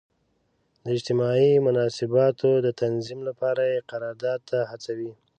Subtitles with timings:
[0.83, 5.11] د اجتماعي مناسباتو د تنظیم لپاره یې قرارداد ته هڅوي.